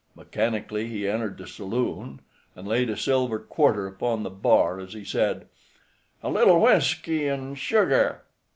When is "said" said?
5.05-5.47